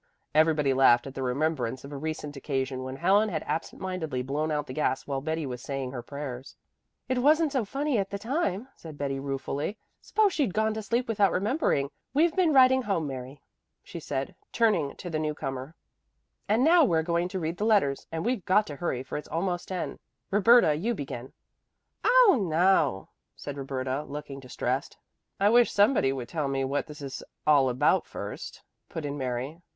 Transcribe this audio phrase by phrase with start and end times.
[0.33, 4.49] Everybody laughed at the remembrance of a recent occasion when Helen had absent mindedly blown
[4.49, 6.55] out the gas while Betty was saying her prayers.
[7.07, 9.77] "It wasn't so funny at the time," said Betty ruefully.
[10.01, 11.91] "Suppose she'd gone to sleep without remembering.
[12.15, 13.43] We've been writing home, Mary,"
[13.83, 15.75] she said, turning to the newcomer,
[16.49, 19.27] "and now we're going to read the letters, and we've got to hurry, for it's
[19.27, 19.99] almost ten.
[20.31, 21.31] Roberta, you begin."
[22.03, 24.97] "Oh no," said Roberta, looking distressed.
[25.39, 29.61] "I wish somebody would tell me what this is all about first," put in Mary.